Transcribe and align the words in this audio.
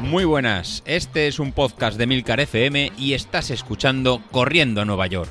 Muy 0.00 0.24
buenas, 0.24 0.82
este 0.86 1.26
es 1.26 1.38
un 1.38 1.52
podcast 1.52 1.98
de 1.98 2.06
Milcar 2.06 2.40
FM 2.40 2.92
y 2.96 3.14
estás 3.14 3.50
escuchando 3.50 4.22
Corriendo 4.30 4.80
a 4.80 4.84
Nueva 4.84 5.06
York. 5.06 5.30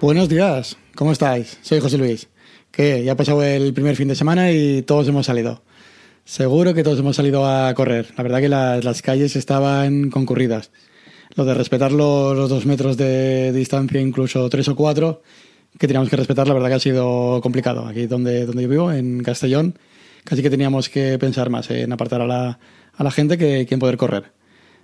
Buenos 0.00 0.28
días, 0.28 0.76
¿cómo 0.94 1.10
estáis? 1.10 1.58
Soy 1.62 1.80
José 1.80 1.98
Luis. 1.98 2.28
Que 2.70 3.02
ya 3.02 3.12
ha 3.12 3.16
pasado 3.16 3.42
el 3.42 3.72
primer 3.74 3.96
fin 3.96 4.06
de 4.06 4.14
semana 4.14 4.52
y 4.52 4.82
todos 4.82 5.08
hemos 5.08 5.26
salido. 5.26 5.62
Seguro 6.24 6.74
que 6.74 6.82
todos 6.82 6.98
hemos 7.00 7.16
salido 7.16 7.46
a 7.46 7.72
correr. 7.74 8.12
La 8.16 8.22
verdad 8.22 8.40
que 8.40 8.48
las, 8.48 9.02
calles 9.02 9.34
estaban 9.34 10.10
concurridas. 10.10 10.70
Lo 11.34 11.44
de 11.44 11.54
respetar 11.54 11.92
los, 11.92 12.48
dos 12.48 12.66
metros 12.66 12.96
de 12.96 13.52
distancia, 13.52 14.00
incluso 14.00 14.48
tres 14.48 14.68
o 14.68 14.76
cuatro, 14.76 15.22
que 15.78 15.86
teníamos 15.86 16.08
que 16.08 16.16
respetar, 16.16 16.48
la 16.48 16.54
verdad 16.54 16.68
que 16.68 16.74
ha 16.74 16.80
sido 16.80 17.40
complicado. 17.42 17.86
Aquí 17.86 18.06
donde, 18.06 18.46
donde 18.46 18.62
yo 18.62 18.68
vivo, 18.68 18.92
en 18.92 19.22
Castellón, 19.22 19.78
casi 20.24 20.42
que 20.42 20.50
teníamos 20.50 20.88
que 20.88 21.18
pensar 21.18 21.50
más 21.50 21.70
en 21.70 21.92
apartar 21.92 22.22
a 22.22 22.26
la, 22.26 22.58
a 22.94 23.04
la 23.04 23.10
gente 23.10 23.38
que, 23.38 23.66
que 23.66 23.74
en 23.74 23.80
poder 23.80 23.96
correr. 23.96 24.32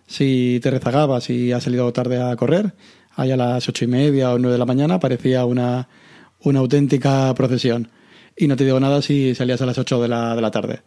Si 0.07 0.61
te 0.63 0.71
rezagabas 0.71 1.31
y 1.31 1.53
has 1.53 1.65
salido 1.65 1.93
tarde 1.93 2.21
a 2.23 2.37
correr, 2.37 2.75
ahí 3.17 3.31
a 3.31 3.37
las 3.37 3.69
ocho 3.69 3.85
y 3.85 3.89
media 3.89 4.33
o 4.33 4.39
nueve 4.39 4.53
de 4.53 4.59
la 4.59 4.67
mañana 4.67 5.01
parecía 5.01 5.45
una, 5.45 5.89
una 6.41 6.61
auténtica 6.61 7.33
procesión. 7.35 7.89
Y 8.37 8.49
no 8.49 8.57
te 8.57 8.65
digo 8.65 8.81
nada 8.81 9.01
si 9.01 9.35
salías 9.35 9.63
a 9.63 9.67
las 9.67 9.79
ocho 9.79 10.01
de 10.03 10.09
la, 10.09 10.35
de 10.35 10.43
la 10.43 10.51
tarde. 10.51 10.83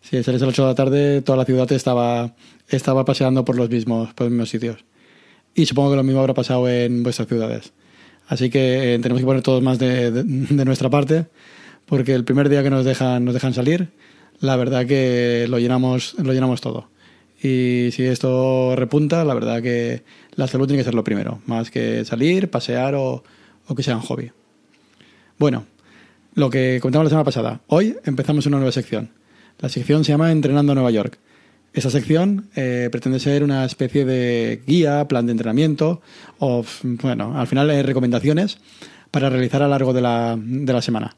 Si 0.00 0.22
salías 0.22 0.42
a 0.42 0.46
las 0.46 0.54
ocho 0.54 0.62
de 0.62 0.68
la 0.68 0.74
tarde, 0.74 1.22
toda 1.22 1.38
la 1.38 1.44
ciudad 1.44 1.70
estaba, 1.72 2.34
estaba 2.68 3.04
paseando 3.04 3.44
por 3.44 3.56
los, 3.56 3.68
mismos, 3.68 4.14
por 4.14 4.26
los 4.26 4.32
mismos 4.32 4.50
sitios. 4.50 4.84
Y 5.54 5.66
supongo 5.66 5.90
que 5.90 5.96
lo 5.96 6.02
mismo 6.02 6.20
habrá 6.20 6.34
pasado 6.34 6.68
en 6.68 7.02
vuestras 7.02 7.28
ciudades. 7.28 7.72
Así 8.28 8.50
que 8.50 8.94
eh, 8.94 8.98
tenemos 8.98 9.20
que 9.20 9.26
poner 9.26 9.42
todos 9.42 9.62
más 9.62 9.78
de, 9.78 10.10
nuestra 10.64 10.88
parte, 10.88 11.26
porque 11.86 12.14
el 12.14 12.24
primer 12.24 12.48
día 12.48 12.62
que 12.62 12.70
nos 12.70 12.84
dejan, 12.84 13.24
nos 13.24 13.34
dejan 13.34 13.52
salir, 13.52 13.90
la 14.40 14.56
verdad 14.56 14.86
que 14.86 15.46
lo 15.48 15.58
llenamos, 15.58 16.14
lo 16.18 16.32
llenamos 16.32 16.60
todo. 16.60 16.88
Y 17.42 17.90
si 17.92 18.04
esto 18.04 18.74
repunta, 18.76 19.24
la 19.24 19.34
verdad 19.34 19.60
que 19.60 20.04
la 20.34 20.46
salud 20.46 20.66
tiene 20.66 20.80
que 20.80 20.84
ser 20.84 20.94
lo 20.94 21.04
primero, 21.04 21.40
más 21.46 21.70
que 21.70 22.04
salir, 22.04 22.48
pasear 22.48 22.94
o, 22.94 23.22
o 23.66 23.74
que 23.74 23.82
sea 23.82 23.96
un 23.96 24.02
hobby. 24.02 24.30
Bueno, 25.38 25.66
lo 26.34 26.48
que 26.50 26.78
comentamos 26.80 27.06
la 27.06 27.10
semana 27.10 27.24
pasada. 27.24 27.60
Hoy 27.66 27.96
empezamos 28.04 28.46
una 28.46 28.58
nueva 28.58 28.72
sección. 28.72 29.10
La 29.58 29.68
sección 29.68 30.04
se 30.04 30.12
llama 30.12 30.32
Entrenando 30.32 30.74
Nueva 30.74 30.90
York. 30.90 31.18
Esta 31.74 31.88
sección 31.88 32.48
eh, 32.54 32.88
pretende 32.92 33.18
ser 33.18 33.42
una 33.42 33.64
especie 33.64 34.04
de 34.04 34.60
guía, 34.66 35.08
plan 35.08 35.24
de 35.24 35.32
entrenamiento 35.32 36.02
o, 36.38 36.64
bueno, 36.82 37.38
al 37.38 37.46
final 37.46 37.70
eh, 37.70 37.82
recomendaciones 37.82 38.58
para 39.10 39.30
realizar 39.30 39.62
a 39.62 39.66
lo 39.66 39.70
largo 39.70 39.92
de 39.94 40.02
la, 40.02 40.38
de 40.38 40.72
la 40.72 40.82
semana. 40.82 41.16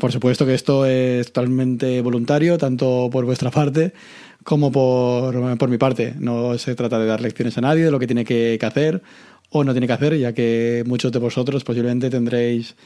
Por 0.00 0.12
supuesto 0.12 0.46
que 0.46 0.54
esto 0.54 0.86
es 0.86 1.26
totalmente 1.32 2.00
voluntario, 2.00 2.56
tanto 2.56 3.10
por 3.12 3.24
vuestra 3.24 3.50
parte 3.50 3.92
como 4.44 4.72
por, 4.72 5.58
por 5.58 5.68
mi 5.68 5.76
parte. 5.76 6.14
No 6.18 6.56
se 6.56 6.74
trata 6.74 6.98
de 6.98 7.06
dar 7.06 7.20
lecciones 7.20 7.58
a 7.58 7.60
nadie 7.60 7.84
de 7.84 7.90
lo 7.90 7.98
que 7.98 8.06
tiene 8.06 8.24
que, 8.24 8.56
que 8.58 8.66
hacer 8.66 9.02
o 9.50 9.64
no 9.64 9.72
tiene 9.72 9.86
que 9.86 9.92
hacer, 9.92 10.16
ya 10.18 10.32
que 10.32 10.84
muchos 10.86 11.12
de 11.12 11.18
vosotros 11.18 11.64
posiblemente 11.64 12.08
tendréis, 12.08 12.76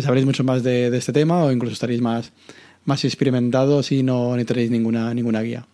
sabréis 0.00 0.26
mucho 0.26 0.44
más 0.44 0.62
de, 0.62 0.90
de 0.90 0.98
este 0.98 1.12
tema 1.12 1.42
o 1.42 1.50
incluso 1.50 1.72
estaréis 1.72 2.00
más, 2.00 2.30
más 2.84 3.04
experimentados 3.04 3.90
y 3.90 4.04
no 4.04 4.32
necesitaréis 4.32 4.70
ninguna, 4.70 5.12
ninguna 5.14 5.42
guía. 5.42 5.66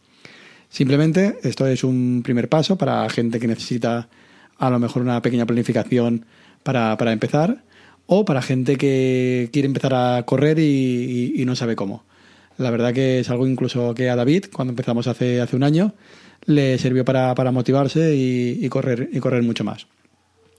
Simplemente 0.70 1.38
esto 1.42 1.66
es 1.66 1.84
un 1.84 2.22
primer 2.22 2.48
paso 2.48 2.78
para 2.78 3.08
gente 3.10 3.40
que 3.40 3.48
necesita 3.48 4.08
a 4.56 4.70
lo 4.70 4.78
mejor 4.78 5.02
una 5.02 5.20
pequeña 5.20 5.44
planificación 5.44 6.24
para, 6.62 6.96
para 6.96 7.12
empezar 7.12 7.62
o 8.06 8.24
para 8.24 8.40
gente 8.40 8.76
que 8.76 9.50
quiere 9.52 9.66
empezar 9.66 9.94
a 9.94 10.22
correr 10.24 10.58
y, 10.58 11.42
no 11.44 11.56
sabe 11.56 11.76
cómo. 11.76 12.04
La 12.56 12.70
verdad 12.70 12.92
que 12.92 13.20
es 13.20 13.30
algo 13.30 13.46
incluso 13.46 13.94
que 13.94 14.10
a 14.10 14.16
David, 14.16 14.46
cuando 14.52 14.70
empezamos 14.70 15.06
hace, 15.06 15.40
hace 15.40 15.56
un 15.56 15.64
año, 15.64 15.94
le 16.44 16.78
sirvió 16.78 17.04
para, 17.04 17.34
para 17.34 17.52
motivarse 17.52 18.14
y, 18.14 18.64
y, 18.64 18.68
correr, 18.68 19.08
y 19.12 19.18
correr 19.18 19.42
mucho 19.42 19.64
más. 19.64 19.86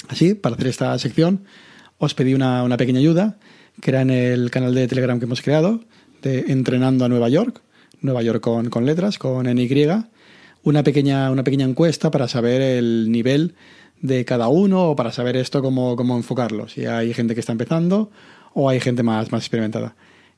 Así, 0.10 0.34
para 0.34 0.56
hacer 0.56 0.68
esta 0.68 0.98
sección, 0.98 1.46
os 1.98 2.14
pedí 2.14 2.34
una, 2.34 2.64
una 2.64 2.78
pequeña 2.78 3.00
ayuda, 3.00 3.38
que 3.82 3.92
era 3.92 4.02
en 4.02 4.10
el 4.10 4.50
canal 4.50 4.74
de 4.74 4.88
Telegram 4.88 5.20
que 5.20 5.26
hemos 5.26 5.42
creado, 5.42 5.82
de 6.22 6.46
Entrenando 6.48 7.06
a 7.06 7.10
Nueva 7.10 7.30
York, 7.30 7.62
Nueva 8.02 8.24
York 8.24 8.42
con, 8.42 8.70
con 8.70 8.86
letras, 8.86 9.18
con 9.18 9.46
NY, 9.46 9.88
una 10.64 10.84
pequeña, 10.84 11.32
una 11.32 11.44
pequeña 11.44 11.66
encuesta 11.66 12.12
para 12.12 12.28
saber 12.28 12.62
el 12.62 13.12
nivel 13.12 13.56
de 14.02 14.26
cada 14.26 14.48
uno 14.48 14.90
o 14.90 14.96
para 14.96 15.12
saber 15.12 15.38
esto 15.38 15.62
cómo, 15.62 15.96
cómo 15.96 16.18
enfocarlo, 16.18 16.68
si 16.68 16.86
hay 16.86 17.14
gente 17.14 17.34
que 17.34 17.40
está 17.40 17.52
empezando 17.52 18.12
o 18.54 18.70
hay 18.70 18.80
gente 18.80 19.04
más, 19.04 19.32
más 19.32 19.44
experimentada. 19.44 19.96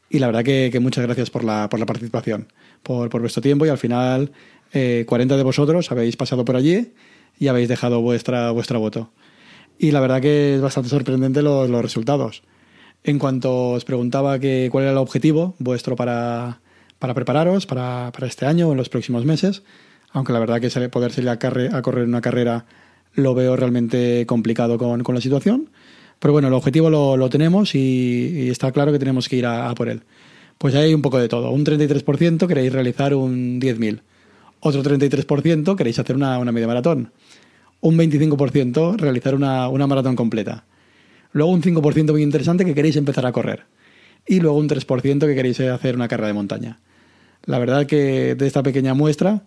Y 0.10 0.20
la 0.20 0.28
verdad 0.28 0.44
que, 0.44 0.78
muchas 0.80 1.04
gracias 1.06 1.30
por 1.30 1.44
la, 1.44 1.70
por 1.70 1.80
la 1.80 1.86
participación, 1.86 2.48
por, 2.84 3.10
por 3.10 3.22
vuestro 3.22 3.42
tiempo 3.42 3.66
y 3.66 3.70
al 3.70 3.78
final 3.78 4.32
eh, 4.72 5.06
40 5.08 5.38
de 5.38 5.44
vosotros 5.44 5.92
habéis 5.92 6.18
pasado 6.18 6.46
por 6.46 6.56
allí 6.56 6.94
y 7.40 7.48
habéis 7.48 7.70
dejado 7.70 8.02
vuestra, 8.02 8.52
vuestra 8.52 8.78
voto. 8.78 9.12
Y 9.80 9.92
la 9.92 10.02
verdad 10.02 10.22
que 10.22 10.56
es 10.56 10.62
bastante 10.62 10.90
sorprendente 10.90 11.42
los, 11.42 11.70
los 11.70 11.82
resultados. 11.82 12.44
En 13.04 13.18
cuanto 13.18 13.72
os 13.72 13.86
preguntaba 13.86 14.40
que, 14.40 14.70
cuál 14.72 14.84
era 14.84 14.92
el 14.92 14.98
objetivo 14.98 15.56
vuestro 15.58 15.96
para, 15.96 16.62
para 17.04 17.14
prepararos 17.14 17.66
para, 17.66 18.14
para 18.14 18.28
este 18.28 18.46
año 18.46 18.70
o 18.70 18.72
en 18.72 18.78
los 18.78 18.88
próximos 18.88 19.26
meses, 19.26 19.64
aunque 20.14 20.32
la 20.32 20.40
verdad 20.40 20.62
que 20.62 20.70
poder 20.88 21.12
salir 21.12 21.28
a, 21.28 21.38
correr 21.82 22.06
una 22.06 22.22
carrera 22.22 22.66
lo 23.14 23.36
veo 23.36 23.58
realmente 23.58 24.26
complicado 24.26 24.78
con, 24.78 25.04
con 25.04 25.14
la 25.14 25.20
situación. 25.20 25.70
Pero 26.20 26.32
bueno, 26.32 26.48
el 26.48 26.54
objetivo 26.54 26.90
lo, 26.90 27.18
lo 27.18 27.30
tenemos 27.30 27.76
y, 27.76 28.50
está 28.50 28.72
claro 28.72 28.94
que 28.94 29.00
tenemos 29.00 29.28
que 29.28 29.36
ir 29.36 29.46
a, 29.46 29.76
por 29.76 29.90
él. 29.90 30.04
Pues 30.58 30.76
hay 30.76 30.94
un 30.94 31.02
poco 31.02 31.18
de 31.20 31.28
todo. 31.28 31.52
Un 31.52 31.66
33% 31.66 32.48
queréis 32.48 32.72
realizar 32.72 33.14
un 33.14 33.60
10.000. 33.60 34.00
Otro 34.62 34.82
33% 34.82 35.76
queréis 35.76 36.00
hacer 36.00 36.16
una, 36.16 36.40
una 36.40 36.54
media 36.54 36.68
maratón. 36.68 37.12
Un 37.82 37.98
25% 37.98 38.96
realizar 38.96 39.36
una, 39.36 39.68
una 39.68 39.88
maratón 39.88 40.16
completa. 40.16 40.64
Luego 41.34 41.52
un 41.52 41.62
5% 41.62 42.14
muy 42.14 42.24
interesante 42.24 42.64
que 42.64 42.74
queréis 42.74 42.96
empezar 42.96 43.26
a 43.26 43.34
correr. 43.34 43.66
Y 44.26 44.40
luego 44.40 44.58
un 44.58 44.70
3% 44.70 45.20
que 45.20 45.36
queréis 45.36 45.60
hacer 45.60 45.96
una 45.96 46.08
carrera 46.08 46.28
de 46.28 46.34
montaña. 46.34 46.80
La 47.46 47.60
verdad 47.60 47.86
que 47.86 48.36
de 48.36 48.48
esta 48.48 48.64
pequeña 48.64 48.94
muestra 48.94 49.44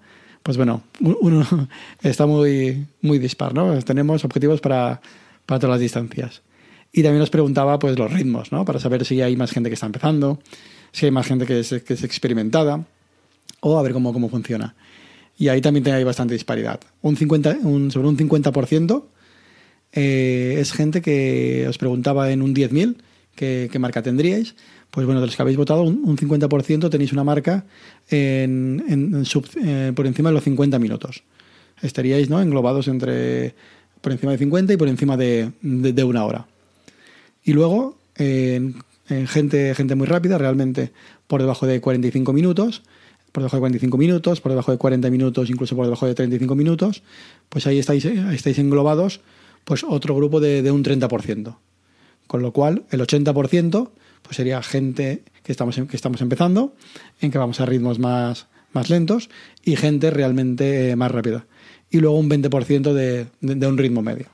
pues 0.47 0.57
bueno, 0.57 0.85
uno 1.01 1.45
está 2.05 2.25
muy, 2.25 2.87
muy 3.03 3.19
dispar, 3.19 3.53
¿no? 3.53 3.77
Tenemos 3.83 4.25
objetivos 4.25 4.61
para, 4.61 5.01
para 5.45 5.59
todas 5.59 5.75
las 5.75 5.81
distancias. 5.81 6.43
Y 6.93 7.03
también 7.03 7.19
nos 7.19 7.31
preguntaba 7.31 7.81
pues 7.81 7.99
los 7.99 8.13
ritmos, 8.13 8.53
¿no? 8.53 8.65
Para 8.65 8.79
saber 8.79 9.05
si 9.05 9.21
hay 9.21 9.35
más 9.35 9.51
gente 9.51 9.69
que 9.69 9.75
está 9.75 9.87
empezando, 9.87 10.39
si 10.93 11.07
hay 11.07 11.11
más 11.11 11.27
gente 11.27 11.47
que 11.47 11.59
es, 11.59 11.71
que 11.83 11.95
es 11.95 12.05
experimentada, 12.05 12.85
o 13.59 13.77
a 13.77 13.83
ver 13.83 13.93
cómo, 13.93 14.13
cómo 14.13 14.29
funciona. 14.29 14.77
Y 15.37 15.49
ahí 15.49 15.61
también 15.61 15.89
hay 15.89 16.05
bastante 16.05 16.35
disparidad. 16.35 16.79
Un 17.03 17.17
50, 17.17 17.59
un, 17.65 17.91
sobre 17.91 18.07
un 18.07 18.17
50% 18.17 19.05
eh, 19.95 20.59
es 20.61 20.73
gente 20.73 21.03
que 21.03 21.67
os 21.69 21.77
preguntaba 21.77 22.31
en 22.31 22.41
un 22.41 22.55
10.000 22.55 22.99
qué, 23.35 23.69
qué 23.73 23.79
marca 23.81 24.01
tendríais 24.01 24.55
pues 24.91 25.07
bueno, 25.07 25.21
de 25.21 25.27
los 25.27 25.37
que 25.37 25.43
habéis 25.43 25.57
votado, 25.57 25.83
un, 25.83 26.03
un 26.05 26.17
50% 26.17 26.91
tenéis 26.91 27.13
una 27.13 27.25
marca 27.25 27.65
en, 28.09 28.83
eh, 29.65 29.93
por 29.95 30.07
encima 30.07 30.31
de 30.31 30.35
los 30.35 30.45
50 30.45 30.79
minutos. 30.79 31.23
Estaríais 31.83 32.31
¿no? 32.31 32.41
englobados 32.41 32.89
entre 32.89 33.55
por 34.01 34.13
encima 34.13 34.33
de 34.33 34.39
50 34.39 34.73
y 34.73 34.77
por 34.77 34.89
encima 34.89 35.17
de, 35.17 35.53
de, 35.61 36.05
una 36.05 36.25
hora. 36.25 36.47
Y 37.45 37.53
luego, 37.53 37.99
en 38.17 38.75
gente, 39.27 39.75
gente 39.75 39.95
muy 39.95 40.07
rápida, 40.07 40.39
realmente 40.39 40.93
por 41.27 41.41
debajo 41.41 41.67
de 41.67 41.81
45 41.81 42.33
minutos, 42.33 42.83
por 43.33 43.43
debajo 43.43 43.57
de 43.57 43.61
45 43.61 43.99
minutos, 43.99 44.41
por 44.41 44.53
debajo 44.53 44.73
de 44.73 44.79
40 44.79 45.11
minutos, 45.11 45.51
incluso 45.51 45.77
por 45.77 45.85
debajo 45.87 46.07
de 46.07 46.15
35 46.15 46.55
minutos, 46.55 47.03
pues 47.49 47.67
ahí 47.67 47.79
estáis, 47.79 48.05
estáis 48.05 48.59
englobados 48.59 49.21
pues 49.65 49.85
otro 49.85 50.15
grupo 50.15 50.41
de, 50.41 50.63
de 50.63 50.71
un 50.71 50.85
30%. 50.85 51.57
Con 52.27 52.43
lo 52.43 52.53
cual, 52.53 52.85
el 52.91 53.01
80% 53.01 53.91
pues 54.23 54.37
sería 54.37 54.63
gente 54.63 55.23
que 55.43 55.53
estamos, 55.53 55.77
que 55.77 55.97
estamos 55.97 56.21
empezando, 56.21 56.75
en 57.21 57.31
que 57.31 57.39
vamos 57.39 57.61
a 57.61 57.67
ritmos 57.67 57.99
más, 57.99 58.47
más 58.73 58.91
lentos, 58.91 59.31
y 59.65 59.77
gente 59.77 60.11
realmente 60.11 60.95
más 60.97 61.11
rápida. 61.11 61.47
Y 61.91 62.01
luego 62.01 62.19
un 62.19 62.29
20% 62.29 62.93
de, 62.93 63.27
de, 63.41 63.55
de, 63.55 63.67
un 63.67 63.79
ritmo 63.79 64.03
medio. 64.03 64.27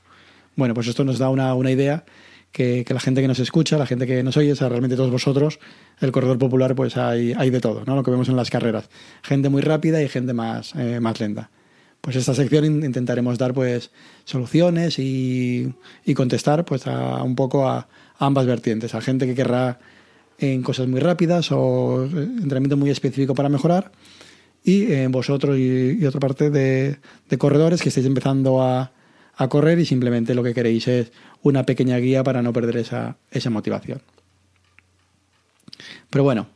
Bueno, 0.56 0.74
pues 0.74 0.86
esto 0.86 1.04
nos 1.04 1.18
da 1.18 1.28
una, 1.28 1.54
una 1.54 1.70
idea 1.70 2.04
que, 2.50 2.84
que, 2.86 2.94
la 2.94 3.00
gente 3.00 3.20
que 3.20 3.28
nos 3.28 3.38
escucha, 3.38 3.78
la 3.78 3.86
gente 3.86 4.06
que 4.06 4.22
nos 4.22 4.36
oye, 4.36 4.52
o 4.52 4.56
sea, 4.56 4.68
realmente 4.68 4.96
todos 4.96 5.10
vosotros, 5.10 5.58
el 6.00 6.12
corredor 6.12 6.38
popular, 6.38 6.74
pues 6.74 6.96
hay, 6.96 7.34
hay 7.36 7.50
de 7.50 7.60
todo, 7.60 7.84
¿no? 7.86 7.94
Lo 7.94 8.02
que 8.02 8.10
vemos 8.10 8.28
en 8.28 8.36
las 8.36 8.50
carreras. 8.50 8.88
Gente 9.22 9.48
muy 9.48 9.62
rápida 9.62 10.02
y 10.02 10.08
gente 10.08 10.32
más, 10.32 10.74
eh, 10.74 11.00
más 11.00 11.20
lenta. 11.20 11.50
Pues 12.00 12.16
esta 12.16 12.34
sección 12.34 12.64
intentaremos 12.64 13.38
dar 13.38 13.54
pues 13.54 13.92
soluciones 14.24 14.98
y, 14.98 15.72
y 16.04 16.14
contestar 16.14 16.64
pues 16.64 16.88
a, 16.88 17.22
un 17.22 17.36
poco 17.36 17.68
a, 17.68 17.86
ambas 18.26 18.46
vertientes, 18.46 18.94
a 18.94 19.00
gente 19.00 19.26
que 19.26 19.34
querrá 19.34 19.80
en 20.38 20.62
cosas 20.62 20.86
muy 20.86 21.00
rápidas 21.00 21.50
o 21.50 22.04
entrenamiento 22.04 22.76
muy 22.76 22.90
específico 22.90 23.34
para 23.34 23.48
mejorar 23.48 23.92
y 24.64 24.92
en 24.92 25.10
vosotros 25.10 25.58
y, 25.58 26.04
otra 26.06 26.20
parte 26.20 26.50
de, 26.50 26.98
corredores 27.38 27.82
que 27.82 27.88
estáis 27.88 28.06
empezando 28.06 28.62
a, 28.62 28.92
correr 29.48 29.80
y 29.80 29.84
simplemente 29.84 30.36
lo 30.36 30.44
que 30.44 30.54
queréis 30.54 30.86
es 30.86 31.10
una 31.42 31.66
pequeña 31.66 31.96
guía 31.98 32.22
para 32.22 32.42
no 32.42 32.52
perder 32.52 32.76
esa, 32.76 33.16
esa 33.32 33.50
motivación. 33.50 34.00
Pero 36.10 36.22
bueno, 36.22 36.46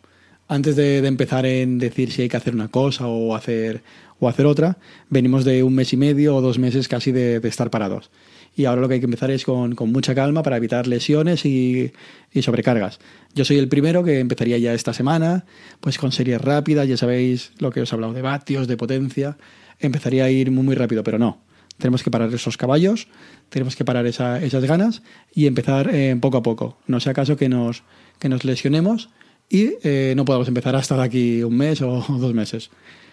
antes 0.47 0.77
de, 0.77 0.99
empezar 0.99 1.47
en 1.47 1.79
decir 1.79 2.13
si 2.13 2.23
hay 2.23 2.29
que 2.29 2.37
hacer 2.37 2.55
una 2.55 2.69
cosa 2.69 3.09
o 3.09 3.35
hacer, 3.35 3.83
o 4.21 4.29
hacer 4.29 4.47
otra, 4.47 4.79
venimos 5.11 5.45
de 5.45 5.65
un 5.65 5.75
mes 5.75 5.93
y 5.93 5.97
medio 5.97 6.37
o 6.37 6.41
dos 6.41 6.61
meses 6.61 6.87
casi 6.87 7.11
de, 7.11 7.41
estar 7.43 7.71
parados. 7.71 8.11
Y 8.57 8.65
ahora 8.65 8.81
lo 8.81 8.89
que 8.89 8.95
hay 8.95 9.01
que 9.01 9.07
empezar 9.07 9.31
es 9.31 9.45
con, 9.45 9.77
mucha 9.93 10.15
calma 10.15 10.43
para 10.43 10.57
evitar 10.57 10.87
lesiones 10.87 11.45
y, 11.45 11.93
sobrecargas. 12.41 12.99
Yo 13.35 13.45
soy 13.45 13.59
el 13.59 13.69
primero 13.69 14.03
que 14.03 14.19
empezaría 14.19 14.57
ya 14.57 14.73
esta 14.73 14.95
semana, 14.95 15.45
pues 15.81 15.99
con 15.99 16.11
series 16.11 16.41
rápidas, 16.41 16.89
ya 16.89 16.97
sabéis 16.97 17.53
lo 17.59 17.71
que 17.71 17.83
os 17.83 17.93
he 17.93 17.95
hablado 17.95 18.15
de 18.15 18.23
vatios, 18.23 18.67
de 18.67 18.79
potencia. 18.79 19.37
Empezaría 19.79 20.25
a 20.25 20.31
ir 20.31 20.51
muy, 20.51 20.65
muy 20.65 20.75
rápido, 20.75 21.05
pero 21.05 21.19
no. 21.19 21.43
Tenemos 21.77 22.03
que 22.03 22.11
parar 22.11 22.33
esos 22.33 22.57
caballos, 22.57 23.09
tenemos 23.51 23.77
que 23.77 23.85
parar 23.85 24.07
esas 24.07 24.65
ganas 24.65 25.03
y 25.35 25.47
empezar 25.47 25.91
eh, 25.93 26.17
poco 26.19 26.39
a 26.39 26.43
poco. 26.43 26.79
No 26.87 26.99
sea 26.99 27.13
caso 27.13 27.37
que 27.37 27.51
nos, 27.51 27.83
que 28.19 28.31
nos 28.31 28.47
lesionemos 28.47 29.11
y 29.51 29.75
eh, 29.83 30.15
no 30.17 30.25
podamos 30.25 30.49
empezar 30.49 30.75
hasta 30.75 30.97
de 30.97 31.03
aquí 31.03 31.43
un 31.43 31.59
mes 31.59 31.83
o 31.83 32.03
dos 32.09 32.33
meses. 32.33 32.71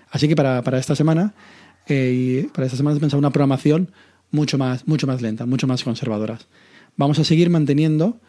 Así 0.09 0.29
que 0.29 0.37
para, 0.37 0.61
para 0.61 0.77
esta 0.77 0.95
semana, 0.95 1.33
eh, 1.87 2.47
para 2.53 2.65
esta 2.65 2.77
semana 2.77 2.95
he 2.95 2.99
pensado 3.01 3.19
una 3.19 3.31
programación 3.31 3.91
mucho 4.33 4.57
más, 4.57 4.85
mucho 4.85 5.07
más 5.07 5.21
lenta, 5.21 5.45
mucho 5.45 5.67
más 5.67 5.85
conservadora. 5.85 6.39
Vamos 6.97 7.19
a 7.19 7.23
seguir 7.23 7.49
manteniendo 7.49 8.19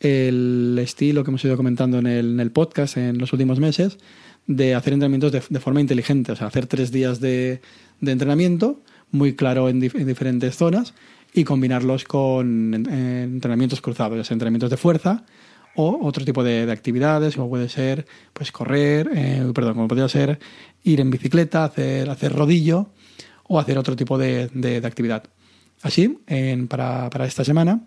el 0.00 0.76
estilo 0.82 1.22
que 1.22 1.30
hemos 1.30 1.44
ido 1.44 1.56
comentando 1.56 1.98
en 1.98 2.08
el, 2.08 2.32
en 2.32 2.40
el 2.40 2.50
podcast 2.50 2.96
en 2.96 3.18
los 3.18 3.32
últimos 3.32 3.60
meses 3.60 3.98
de 4.46 4.74
hacer 4.74 4.94
entrenamientos 4.94 5.30
de, 5.30 5.60
forma 5.60 5.80
inteligente, 5.80 6.32
o 6.32 6.36
sea, 6.36 6.48
hacer 6.48 6.66
tres 6.66 6.90
días 6.90 7.20
de, 7.20 7.60
de 8.00 8.12
entrenamiento 8.12 8.80
muy 9.12 9.34
claro 9.36 9.68
en, 9.68 9.82
en, 9.82 10.06
diferentes 10.06 10.56
zonas 10.56 10.94
y 11.32 11.44
combinarlos 11.44 12.04
con 12.04 12.74
entrenamientos 12.74 13.80
cruzados, 13.80 14.30
entrenamientos 14.30 14.70
de 14.70 14.76
fuerza 14.76 15.24
o 15.76 15.98
otro 16.02 16.24
tipo 16.24 16.42
de, 16.42 16.70
actividades, 16.70 17.36
como 17.36 17.48
puede 17.48 17.68
ser 17.68 18.06
pues 18.32 18.50
correr, 18.50 19.10
eh, 19.14 19.52
perdón, 19.54 19.74
como 19.74 19.88
podría 19.88 20.08
ser 20.08 20.38
ir 20.82 21.00
en 21.00 21.10
bicicleta, 21.10 21.64
hacer, 21.64 22.10
hacer 22.10 22.32
rodillo 22.32 22.88
o 23.44 23.58
hacer 23.58 23.78
otro 23.78 23.96
tipo 23.96 24.18
de, 24.18 24.82
actividad. 24.84 25.24
Así, 25.82 26.18
para, 26.68 27.08
esta 27.26 27.44
semana, 27.44 27.80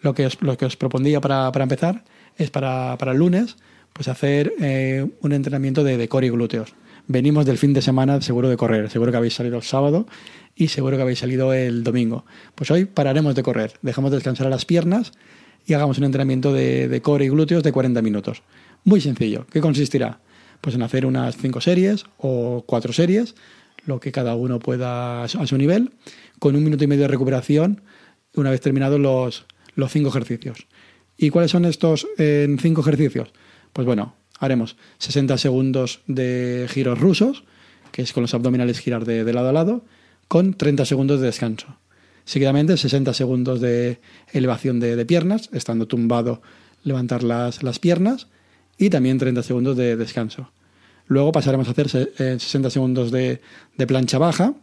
lo 0.00 0.14
que 0.14 0.26
os, 0.26 0.40
lo 0.40 0.56
que 0.56 0.64
os 0.64 0.76
propondría 0.76 1.20
para, 1.20 1.50
empezar 1.54 2.04
es 2.36 2.50
para, 2.50 2.96
el 3.00 3.16
lunes 3.16 3.56
pues 3.92 4.08
hacer 4.08 4.52
eh, 4.60 5.06
un 5.20 5.32
entrenamiento 5.32 5.84
de, 5.84 5.96
de 5.96 6.08
core 6.08 6.26
y 6.26 6.30
glúteos. 6.30 6.74
Venimos 7.06 7.44
del 7.44 7.58
fin 7.58 7.74
de 7.74 7.82
semana 7.82 8.20
seguro 8.22 8.48
de 8.48 8.56
correr, 8.56 8.90
seguro 8.90 9.12
que 9.12 9.18
habéis 9.18 9.34
salido 9.34 9.56
el 9.56 9.62
sábado 9.62 10.06
y 10.56 10.68
seguro 10.68 10.96
que 10.96 11.02
habéis 11.02 11.18
salido 11.18 11.52
el 11.52 11.84
domingo. 11.84 12.24
Pues 12.54 12.70
hoy 12.70 12.86
pararemos 12.86 13.34
de 13.34 13.42
correr, 13.42 13.74
dejamos 13.82 14.10
descansar 14.10 14.46
a 14.46 14.50
las 14.50 14.64
piernas 14.64 15.12
y 15.66 15.74
hagamos 15.74 15.98
un 15.98 16.04
entrenamiento 16.04 16.52
de, 16.52 17.00
core 17.02 17.26
y 17.26 17.28
glúteos 17.28 17.62
de 17.62 17.72
40 17.72 18.02
minutos. 18.02 18.42
Muy 18.84 19.00
sencillo. 19.00 19.46
¿Qué 19.50 19.60
consistirá? 19.60 20.20
Pues 20.60 20.74
en 20.74 20.82
hacer 20.82 21.06
unas 21.06 21.36
5 21.36 21.60
series 21.60 22.04
o 22.18 22.64
4 22.66 22.92
series, 22.92 23.34
lo 23.86 24.00
que 24.00 24.12
cada 24.12 24.34
uno 24.34 24.58
pueda 24.58 25.24
a 25.24 25.28
su 25.28 25.58
nivel, 25.58 25.90
con 26.38 26.56
un 26.56 26.64
minuto 26.64 26.84
y 26.84 26.86
medio 26.86 27.02
de 27.02 27.08
recuperación 27.08 27.82
una 28.34 28.50
vez 28.50 28.60
terminados 28.60 29.00
los, 29.00 29.46
los 29.74 29.92
5 29.92 30.08
ejercicios. 30.08 30.66
¿Y 31.16 31.30
cuáles 31.30 31.50
son 31.50 31.64
estos 31.64 32.06
5 32.16 32.80
ejercicios? 32.80 33.32
Pues 33.72 33.86
bueno, 33.86 34.16
haremos 34.38 34.76
60 34.98 35.38
segundos 35.38 36.00
de 36.06 36.66
giros 36.68 36.98
rusos, 36.98 37.44
que 37.92 38.02
es 38.02 38.12
con 38.12 38.22
los 38.22 38.34
abdominales 38.34 38.80
girar 38.80 39.04
de 39.04 39.32
lado 39.32 39.48
a 39.48 39.52
lado, 39.52 39.84
con 40.28 40.54
30 40.54 40.84
segundos 40.84 41.20
de 41.20 41.26
descanso. 41.26 41.78
Seguidamente 42.24 42.76
60 42.76 43.12
segundos 43.12 43.60
de 43.60 44.00
elevación 44.32 44.80
de, 44.80 45.04
piernas, 45.04 45.50
estando 45.52 45.86
tumbado, 45.86 46.40
levantar 46.82 47.22
las, 47.22 47.62
las, 47.62 47.78
piernas 47.78 48.28
y 48.78 48.88
también 48.90 49.18
30 49.18 49.42
segundos 49.42 49.76
de 49.76 49.96
descanso. 49.96 50.50
Luego 51.06 51.32
pasaremos 51.32 51.68
a 51.68 51.72
hacer 51.72 51.88
60 51.88 52.68
eh, 52.68 52.70
segundos 52.70 53.10
de 53.10 53.40
plancha 53.86 54.16
baja, 54.16 54.54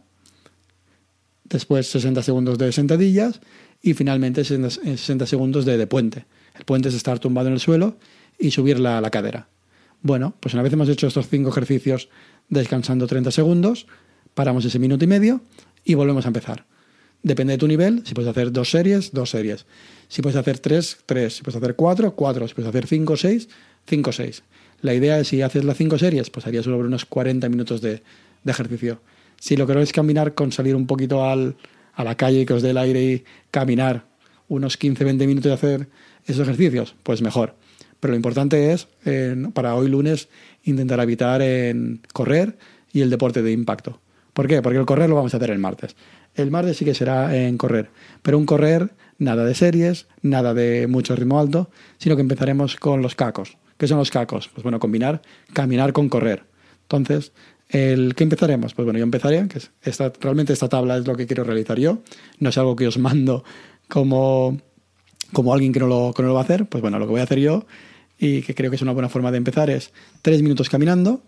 después 1.52 1.86
60 1.88 2.22
segundos 2.22 2.58
de 2.58 2.72
sentadillas 2.72 3.40
y 3.80 3.94
finalmente 3.94 4.44
60 4.44 5.26
segundos 5.26 5.64
de, 5.64 5.76
de, 5.76 5.86
puente. 5.86 6.24
El 6.58 6.64
puente 6.64 6.88
es 6.88 6.94
estar 6.94 7.18
tumbado 7.18 7.48
en 7.48 7.54
el 7.54 7.60
suelo 7.60 7.96
y 8.38 8.50
subir 8.50 8.80
la, 8.80 9.00
la, 9.00 9.10
cadera. 9.10 9.48
Bueno, 10.02 10.34
pues 10.40 10.54
una 10.54 10.62
vez 10.62 10.72
hemos 10.72 10.88
hecho 10.88 11.06
estos 11.06 11.28
cinco 11.28 11.50
ejercicios 11.50 12.08
descansando 12.48 13.06
30 13.06 13.30
segundos, 13.30 13.86
paramos 14.34 14.64
ese 14.64 14.78
minuto 14.78 15.04
y 15.04 15.08
medio 15.08 15.40
y 15.84 15.94
volvemos 15.94 16.24
a 16.24 16.28
empezar. 16.28 16.64
Depende 17.22 17.52
de 17.52 17.58
tu 17.58 17.68
nivel, 17.68 18.02
si 18.04 18.14
puedes 18.14 18.28
hacer 18.28 18.50
dos 18.50 18.70
series, 18.70 19.12
dos 19.12 19.30
series. 19.30 19.64
Si 20.08 20.22
puedes 20.22 20.36
hacer 20.36 20.58
tres, 20.58 20.98
tres. 21.06 21.36
Si 21.36 21.42
puedes 21.42 21.56
hacer 21.56 21.76
cuatro, 21.76 22.14
cuatro. 22.14 22.46
Si 22.48 22.54
puedes 22.54 22.68
hacer 22.68 22.86
cinco, 22.86 23.16
seis, 23.16 23.48
cinco, 23.86 24.12
seis. 24.12 24.42
La 24.82 24.92
idea 24.92 25.18
es 25.20 25.28
si 25.28 25.40
haces 25.40 25.64
las 25.64 25.76
cinco 25.76 25.96
series, 25.98 26.30
pues 26.30 26.46
harías 26.46 26.64
sobre 26.64 26.86
unos 26.86 27.04
40 27.04 27.48
minutos 27.48 27.80
de, 27.80 28.02
ejercicio. 28.44 29.00
Si 29.42 29.56
lo 29.56 29.66
que 29.66 29.72
queréis 29.72 29.92
combinar 29.92 30.34
con 30.34 30.52
salir 30.52 30.76
un 30.76 30.86
poquito 30.86 31.24
al, 31.24 31.56
a 31.94 32.04
la 32.04 32.16
calle, 32.16 32.46
que 32.46 32.52
os 32.52 32.62
dé 32.62 32.70
el 32.70 32.78
aire 32.78 33.02
y 33.02 33.24
caminar 33.50 34.04
unos 34.46 34.76
15, 34.76 35.02
20 35.02 35.26
minutos 35.26 35.50
de 35.50 35.54
hacer 35.54 35.88
esos 36.26 36.42
ejercicios, 36.46 36.94
pues 37.02 37.22
mejor. 37.22 37.56
Pero 37.98 38.12
lo 38.12 38.16
importante 38.16 38.72
es, 38.72 38.86
para 39.52 39.74
hoy 39.74 39.88
lunes, 39.88 40.28
intentar 40.62 41.00
evitar 41.00 41.42
en 41.42 42.02
correr 42.12 42.56
y 42.92 43.00
el 43.00 43.10
deporte 43.10 43.42
de 43.42 43.50
impacto. 43.50 44.00
¿Por 44.32 44.46
qué? 44.46 44.62
Porque 44.62 44.78
el 44.78 44.86
correr 44.86 45.08
lo 45.08 45.16
vamos 45.16 45.34
a 45.34 45.38
hacer 45.38 45.50
el 45.50 45.58
martes. 45.58 45.96
El 46.36 46.52
martes 46.52 46.76
sí 46.76 46.84
que 46.84 46.94
será 46.94 47.36
en 47.36 47.58
correr, 47.58 47.90
pero 48.22 48.38
un 48.38 48.46
correr 48.46 48.92
nada 49.18 49.44
de 49.44 49.56
series, 49.56 50.06
nada 50.22 50.54
de 50.54 50.86
mucho 50.86 51.16
ritmo 51.16 51.40
alto, 51.40 51.68
sino 51.98 52.14
que 52.14 52.22
empezaremos 52.22 52.76
con 52.76 53.02
los 53.02 53.16
cacos. 53.16 53.58
¿Qué 53.76 53.88
son 53.88 53.98
los 53.98 54.12
cacos? 54.12 54.48
Pues 54.54 54.62
bueno, 54.62 54.78
combinar 54.78 55.20
caminar 55.52 55.92
con 55.92 56.08
correr. 56.08 56.44
Entonces, 56.82 57.32
el, 57.72 58.14
¿qué 58.14 58.24
empezaremos? 58.24 58.74
Pues 58.74 58.84
bueno, 58.84 58.98
yo 58.98 59.04
empezaré, 59.04 59.46
que 59.48 59.60
esta, 59.82 60.12
realmente 60.20 60.52
esta 60.52 60.68
tabla 60.68 60.96
es 60.96 61.06
lo 61.06 61.16
que 61.16 61.26
quiero 61.26 61.42
realizar 61.42 61.78
yo, 61.78 62.02
no 62.38 62.50
es 62.50 62.58
algo 62.58 62.76
que 62.76 62.86
os 62.86 62.98
mando 62.98 63.44
como, 63.88 64.60
como 65.32 65.52
alguien 65.52 65.72
que 65.72 65.80
no, 65.80 65.86
lo, 65.86 66.12
que 66.14 66.22
no 66.22 66.28
lo 66.28 66.34
va 66.34 66.40
a 66.40 66.44
hacer, 66.44 66.66
pues 66.66 66.80
bueno, 66.80 66.98
lo 66.98 67.06
que 67.06 67.12
voy 67.12 67.20
a 67.20 67.24
hacer 67.24 67.40
yo 67.40 67.66
y 68.18 68.42
que 68.42 68.54
creo 68.54 68.70
que 68.70 68.76
es 68.76 68.82
una 68.82 68.92
buena 68.92 69.08
forma 69.08 69.32
de 69.32 69.38
empezar 69.38 69.68
es 69.68 69.92
tres 70.22 70.42
minutos 70.42 70.68
caminando 70.68 71.22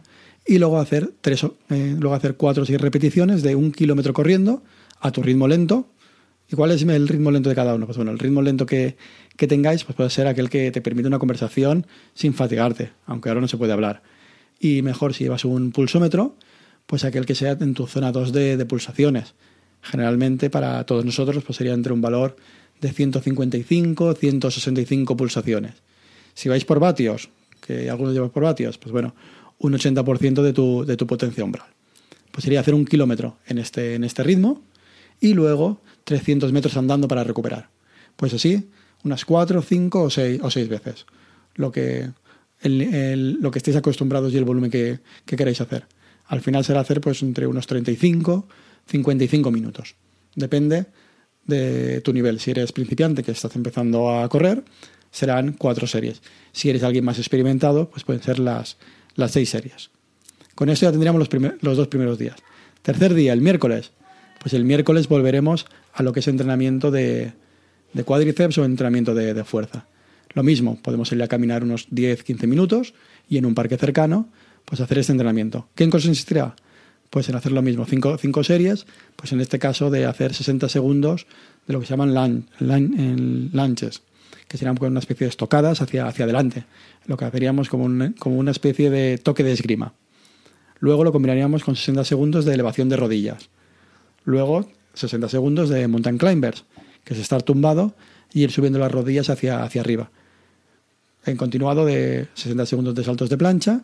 y 0.47 0.59
luego 0.59 0.79
hacer, 0.79 1.13
tres, 1.21 1.45
eh, 1.71 1.97
luego 1.99 2.15
hacer 2.15 2.37
cuatro 2.37 2.63
o 2.63 2.67
seis 2.67 2.81
repeticiones 2.81 3.43
de 3.43 3.57
un 3.57 3.73
kilómetro 3.73 4.13
corriendo 4.13 4.63
a 5.01 5.11
tu 5.11 5.23
ritmo 5.23 5.49
lento. 5.49 5.89
¿Y 6.51 6.57
cuál 6.57 6.71
es 6.73 6.83
el 6.83 7.09
ritmo 7.09 7.31
lento 7.31 7.49
de 7.49 7.55
cada 7.55 7.75
uno? 7.75 7.87
Pues 7.87 7.97
bueno, 7.97 8.13
el 8.13 8.19
ritmo 8.19 8.43
lento 8.43 8.67
que, 8.67 8.97
tengáis 9.37 9.85
pues 9.85 9.97
puede 9.97 10.11
ser 10.11 10.27
aquel 10.27 10.51
que 10.51 10.71
te 10.71 10.83
permite 10.83 11.09
una 11.09 11.19
conversación 11.19 11.87
sin 12.13 12.35
fatigarte, 12.35 12.93
aunque 13.07 13.31
ahora 13.31 13.41
no 13.41 13.49
se 13.49 13.57
puede 13.57 13.73
hablar. 13.73 14.03
Y 14.65 14.81
mejor 14.81 15.13
si 15.13 15.25
llevas 15.25 15.45
un 15.45 15.73
pulsómetro, 15.73 16.37
pues 16.87 17.05
aquel 17.05 17.27
que 17.27 17.35
sea 17.35 17.53
en 17.61 17.75
tu 17.75 17.87
zona 17.87 18.13
2 18.13 18.33
de, 18.33 18.57
de 18.57 18.65
pulsaciones. 18.65 19.35
Generalmente 19.83 20.49
para 20.49 20.87
todos 20.87 21.05
nosotros 21.05 21.45
pues 21.45 21.59
sería 21.59 21.75
entre 21.75 21.93
un 21.93 22.01
valor 22.01 22.35
de 22.81 22.91
155, 22.91 24.15
165 24.15 25.17
pulsaciones. 25.19 25.75
Si 26.33 26.49
vais 26.49 26.65
por 26.65 26.81
vatios, 26.81 27.29
que 27.61 27.91
algunos 27.91 28.15
llevan 28.15 28.31
por 28.31 28.45
vatios, 28.45 28.79
pues 28.79 28.91
bueno, 28.91 29.15
un 29.59 29.75
80% 29.75 30.41
de 30.41 30.55
tu, 30.55 30.87
de 30.87 30.97
tu 30.97 31.07
potencia 31.07 31.45
umbral. 31.45 31.69
Pues 32.33 32.45
sería 32.45 32.61
hacer 32.61 32.73
un 32.73 32.87
kilómetro 32.87 33.37
en 33.47 33.59
este, 33.59 33.97
en 33.97 34.03
este 34.03 34.23
ritmo 34.23 34.63
y 35.21 35.35
luego 35.35 35.83
300 36.05 36.53
metros 36.53 36.79
andando 36.79 37.07
para 37.07 37.23
recuperar. 37.23 37.69
Pues 38.17 38.33
así, 38.33 38.71
unas 39.05 39.27
4, 39.27 39.61
5 39.61 40.03
o 40.05 40.09
6, 40.09 40.41
o 40.43 40.51
seis 40.51 40.71
veces. 40.71 41.05
Lo 41.55 41.71
que, 41.71 42.09
lo 42.65 43.51
que 43.51 43.59
estéis 43.59 43.77
acostumbrados 43.77 44.33
y 44.33 44.37
el 44.37 44.45
volumen 44.45 44.71
que, 44.71 45.01
que, 45.27 45.37
queréis 45.37 45.61
hacer. 45.61 45.87
Al 46.27 46.41
final 46.41 46.65
será 46.65 46.81
hacer 46.81 47.01
pues 47.01 47.23
entre 47.23 47.47
unos 47.47 47.67
35, 47.67 48.49
55 48.87 49.51
minutos. 49.51 49.95
Depende 50.35 50.87
de 51.47 52.01
tu 52.01 52.13
nivel. 52.13 52.41
Si 52.41 52.51
eres 52.51 52.73
principiante 52.73 53.23
que 53.23 53.33
estás 53.33 53.55
empezando 53.57 54.11
a 54.11 54.29
correr, 54.29 54.65
serán 55.11 55.53
cuatro 55.53 55.87
series. 55.87 56.23
Si 56.53 56.71
eres 56.71 56.83
alguien 56.83 57.05
más 57.05 57.19
experimentado, 57.19 57.89
pues 57.91 58.05
pueden 58.05 58.23
ser 58.23 58.39
las, 58.39 58.77
las 59.15 59.31
seis 59.31 59.51
series. 59.51 59.91
Con 60.55 60.69
esto 60.69 60.87
ya 60.87 60.91
tendríamos 60.91 61.21
los, 61.61 61.77
dos 61.77 61.89
primeros 61.89 62.19
días. 62.19 62.37
Tercer 62.83 63.15
día, 63.15 63.33
el 63.33 63.41
miércoles, 63.41 63.93
pues 64.41 64.55
el 64.55 64.65
miércoles 64.65 65.09
volveremos 65.09 65.67
a 65.93 66.03
lo 66.03 66.13
que 66.13 66.21
es 66.21 66.29
entrenamiento 66.29 66.91
de 66.91 67.33
cuádriceps 68.05 68.59
o 68.59 68.65
entrenamiento 68.65 69.15
de, 69.15 69.45
fuerza. 69.45 69.87
Lo 70.35 70.43
mismo, 70.43 70.79
podemos 70.83 71.11
ir 71.13 71.23
a 71.23 71.29
caminar 71.29 71.63
unos 71.63 71.89
10-15 71.91 72.47
minutos 72.47 72.95
y 73.29 73.39
en 73.39 73.47
un 73.47 73.55
parque 73.55 73.77
cercano, 73.77 74.29
pues 74.65 74.81
hacer 74.81 74.99
este 74.99 75.13
entrenamiento. 75.13 75.69
¿Qué 75.75 75.89
consistirá? 75.89 76.57
Pues 77.11 77.29
en 77.29 77.37
hacer 77.37 77.53
lo 77.53 77.63
mismo, 77.63 77.87
cinco, 77.87 78.19
cinco 78.19 78.43
series, 78.43 78.87
pues 79.15 79.33
en 79.33 79.41
este 79.41 79.61
caso 79.61 79.91
de 79.91 80.07
hacer 80.07 80.35
60 80.35 80.69
segundos 80.69 81.27
de 81.67 81.73
lo 81.73 81.81
que 81.81 81.87
se 81.87 81.91
llaman 81.97 82.45
lunges, 82.59 84.03
que 84.49 84.59
serían 84.59 84.77
una 84.81 84.99
especie 84.99 85.27
de 85.27 85.31
estocadas 85.31 85.81
hacia, 85.81 86.09
hacia 86.09 86.25
adelante, 86.25 86.65
lo 87.07 87.17
que 87.17 87.25
haríamos 87.27 87.69
como, 87.69 87.89
como 88.19 88.37
una 88.37 88.51
especie 88.51 88.91
de 88.91 89.19
toque 89.19 89.45
de 89.45 89.53
esgrima. 89.53 89.95
Luego 90.81 91.05
lo 91.05 91.13
combinaríamos 91.13 91.63
con 91.63 91.77
60 91.77 92.05
segundos 92.05 92.45
de 92.45 92.55
elevación 92.55 92.89
de 92.89 92.97
rodillas. 92.97 93.49
Luego 94.25 94.69
60 94.95 95.29
segundos 95.29 95.69
de 95.69 95.87
mountain 95.87 96.19
climbers, 96.19 96.65
que 97.05 97.15
es 97.15 97.21
estar 97.21 97.43
tumbado 97.43 97.95
y 98.33 98.43
ir 98.43 98.51
subiendo 98.51 98.81
las 98.81 98.91
rodillas 98.91 99.31
hacia, 99.31 99.63
hacia 99.63 99.81
arriba. 99.81 100.11
En 101.27 101.37
continuado 101.37 101.87
de 101.87 102.29
60 102.35 102.67
segundos 102.67 102.95
de 102.95 103.05
saltos 103.05 103.31
de 103.31 103.39
plancha 103.39 103.83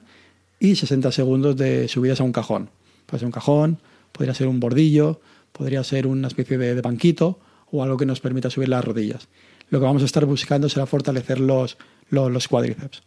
y 0.58 0.76
60 0.76 1.10
segundos 1.10 1.56
de 1.56 1.88
subidas 1.88 2.20
a 2.20 2.24
un 2.24 2.32
cajón. 2.32 2.70
Puede 3.06 3.20
ser 3.20 3.26
un 3.26 3.32
cajón, 3.32 3.78
podría 4.12 4.34
ser 4.34 4.46
un 4.46 4.60
bordillo, 4.60 5.20
podría 5.52 5.82
ser 5.82 6.06
una 6.06 6.28
especie 6.28 6.58
de, 6.58 6.80
banquito 6.82 7.40
o 7.70 7.82
algo 7.82 7.96
que 7.96 8.06
nos 8.06 8.20
permita 8.20 8.50
subir 8.50 8.68
las 8.68 8.84
rodillas. 8.84 9.28
Lo 9.70 9.80
que 9.80 9.86
vamos 9.86 10.02
a 10.02 10.04
estar 10.04 10.26
buscando 10.26 10.68
será 10.68 10.84
fortalecer 10.86 11.40
los, 11.40 11.78
los, 12.10 12.30
los 12.30 12.46
cuádriceps. 12.48 13.02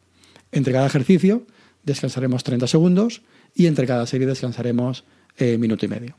Entre 0.52 0.74
cada 0.74 0.88
ejercicio 0.88 1.46
descansaremos 1.84 2.44
30 2.44 2.68
segundos 2.68 3.22
y 3.54 3.68
entre 3.68 3.86
cada 3.86 4.08
serie 4.08 4.25
descansaremos 4.25 5.04
eh, 5.38 5.58
minuto 5.58 5.86
y 5.86 5.90
medio. 5.90 6.16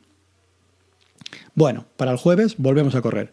Bueno, 1.54 1.87
para 1.97 2.12
el 2.12 2.16
jueves 2.16 2.56
volvemos 2.59 2.94
a 2.94 3.02
correr. 3.02 3.33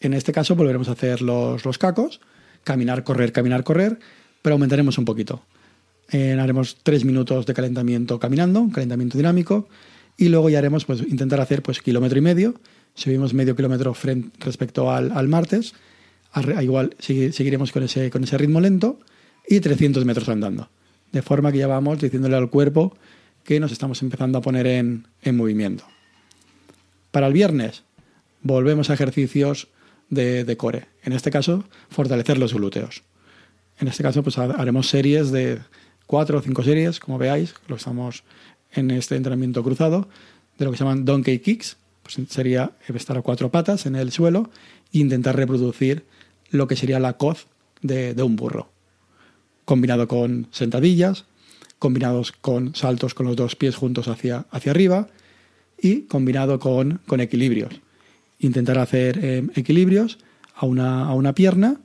En 0.00 0.14
este 0.14 0.32
caso 0.32 0.54
volveremos 0.54 0.88
a 0.88 0.92
hacer 0.92 1.20
los, 1.20 1.64
los 1.64 1.78
cacos, 1.78 2.20
caminar, 2.64 3.04
correr, 3.04 3.32
caminar, 3.32 3.64
correr, 3.64 3.98
pero 4.42 4.54
aumentaremos 4.54 4.98
un 4.98 5.04
poquito. 5.04 5.42
Eh, 6.10 6.36
haremos 6.38 6.78
tres 6.82 7.04
minutos 7.04 7.46
de 7.46 7.54
calentamiento 7.54 8.18
caminando, 8.18 8.68
calentamiento 8.72 9.16
dinámico, 9.16 9.68
y 10.16 10.28
luego 10.28 10.50
ya 10.50 10.58
haremos, 10.58 10.84
pues, 10.84 11.00
intentar 11.02 11.40
hacer 11.40 11.62
pues 11.62 11.80
kilómetro 11.80 12.18
y 12.18 12.22
medio, 12.22 12.54
subimos 12.94 13.32
medio 13.32 13.56
kilómetro 13.56 13.94
frente, 13.94 14.30
respecto 14.40 14.90
al, 14.90 15.12
al 15.12 15.28
martes, 15.28 15.74
a, 16.32 16.62
igual 16.62 16.94
seguiremos 16.98 17.72
con 17.72 17.84
ese, 17.84 18.10
con 18.10 18.24
ese 18.24 18.36
ritmo 18.38 18.60
lento, 18.60 18.98
y 19.48 19.60
300 19.60 20.04
metros 20.04 20.28
andando. 20.28 20.68
De 21.12 21.22
forma 21.22 21.50
que 21.50 21.58
ya 21.58 21.66
vamos 21.66 22.00
diciéndole 22.00 22.36
al 22.36 22.50
cuerpo 22.50 22.96
que 23.44 23.58
nos 23.58 23.72
estamos 23.72 24.02
empezando 24.02 24.38
a 24.38 24.42
poner 24.42 24.66
en, 24.66 25.06
en 25.22 25.36
movimiento. 25.36 25.84
Para 27.10 27.26
el 27.26 27.32
viernes 27.32 27.82
volvemos 28.42 28.90
a 28.90 28.94
ejercicios 28.94 29.68
de, 30.10 30.44
de, 30.44 30.56
core. 30.56 30.88
En 31.02 31.12
este 31.12 31.30
caso, 31.30 31.64
fortalecer 31.88 32.38
los 32.38 32.52
glúteos. 32.52 33.02
En 33.78 33.88
este 33.88 34.02
caso, 34.02 34.22
pues 34.22 34.36
haremos 34.38 34.88
series 34.88 35.30
de 35.30 35.60
cuatro 36.06 36.38
o 36.38 36.42
cinco 36.42 36.62
series, 36.62 37.00
como 37.00 37.18
veáis, 37.18 37.54
lo 37.68 37.76
estamos 37.76 38.24
en 38.72 38.90
este 38.90 39.16
entrenamiento 39.16 39.62
cruzado, 39.62 40.08
de 40.58 40.64
lo 40.64 40.70
que 40.70 40.76
se 40.76 40.84
llaman 40.84 41.04
donkey 41.04 41.38
kicks. 41.38 41.76
Pues 42.02 42.18
sería 42.28 42.72
estar 42.88 43.16
a 43.16 43.22
cuatro 43.22 43.50
patas 43.50 43.86
en 43.86 43.94
el 43.94 44.10
suelo 44.10 44.50
e 44.92 44.98
intentar 44.98 45.36
reproducir 45.36 46.04
lo 46.50 46.66
que 46.66 46.76
sería 46.76 46.98
la 46.98 47.14
coz 47.14 47.46
de, 47.82 48.14
de 48.14 48.22
un 48.22 48.36
burro. 48.36 48.70
Combinado 49.64 50.08
con 50.08 50.48
sentadillas, 50.50 51.24
combinados 51.78 52.32
con 52.32 52.74
saltos 52.74 53.14
con 53.14 53.26
los 53.26 53.36
dos 53.36 53.56
pies 53.56 53.74
juntos 53.74 54.08
hacia, 54.08 54.46
hacia 54.50 54.72
arriba 54.72 55.08
y 55.80 56.02
combinado 56.02 56.58
con, 56.58 57.00
con 57.06 57.20
equilibrios. 57.20 57.80
Intentar 58.40 58.78
hacer 58.78 59.18
eh, 59.22 59.46
equilibrios 59.54 60.18
a 60.54 60.66
una, 60.66 61.04
a 61.04 61.14
una, 61.14 61.34
pierna 61.34 61.80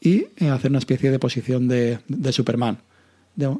y 0.00 0.26
eh, 0.36 0.48
hacer 0.48 0.70
una 0.70 0.78
especie 0.78 1.10
de 1.10 1.18
posición 1.18 1.68
de, 1.68 1.98
de 2.08 2.32
Superman. 2.32 2.78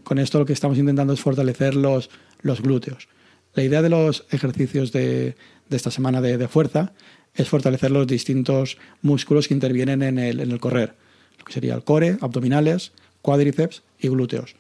Con 0.05 0.19
esto 0.19 0.39
lo 0.39 0.45
que 0.45 0.53
estamos 0.53 0.79
intentando 0.79 1.13
es 1.13 1.21
fortalecer 1.21 1.75
los, 1.75 2.11
los 2.43 2.61
glúteos. 2.61 3.09
La 3.55 3.63
idea 3.63 3.81
de 3.83 3.89
los 3.89 4.27
ejercicios 4.31 4.93
de, 4.93 5.37
de 5.69 5.77
esta 5.77 5.91
semana 5.91 6.21
de, 6.21 6.49
fuerza 6.49 6.93
es 7.35 7.49
fortalecer 7.49 7.91
los 7.91 8.07
distintos 8.07 8.77
músculos 9.01 9.49
que 9.49 9.55
intervienen 9.55 10.03
en 10.03 10.19
el, 10.19 10.41
en 10.41 10.51
el 10.51 10.61
correr, 10.61 10.95
lo 11.39 11.45
que 11.45 11.53
sería 11.53 11.75
el 11.75 11.83
core, 11.83 12.19
abdominales, 12.21 12.93
cuádriceps 13.23 13.83
y 13.99 14.09
glúteos 14.09 14.55